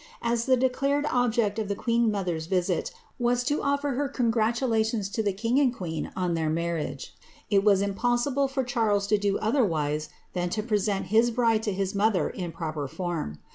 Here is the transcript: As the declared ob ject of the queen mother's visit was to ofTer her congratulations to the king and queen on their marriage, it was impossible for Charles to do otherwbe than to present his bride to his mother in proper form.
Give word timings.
As 0.23 0.45
the 0.45 0.57
declared 0.57 1.05
ob 1.05 1.33
ject 1.33 1.59
of 1.59 1.67
the 1.67 1.75
queen 1.75 2.09
mother's 2.09 2.47
visit 2.47 2.91
was 3.19 3.43
to 3.43 3.59
ofTer 3.59 3.95
her 3.95 4.09
congratulations 4.09 5.09
to 5.09 5.21
the 5.21 5.31
king 5.31 5.59
and 5.59 5.71
queen 5.71 6.11
on 6.15 6.33
their 6.33 6.49
marriage, 6.49 7.13
it 7.51 7.63
was 7.63 7.83
impossible 7.83 8.47
for 8.47 8.63
Charles 8.63 9.05
to 9.05 9.19
do 9.19 9.37
otherwbe 9.37 10.07
than 10.33 10.49
to 10.49 10.63
present 10.63 11.05
his 11.13 11.29
bride 11.29 11.61
to 11.61 11.71
his 11.71 11.93
mother 11.93 12.31
in 12.31 12.51
proper 12.51 12.87
form. 12.87 13.37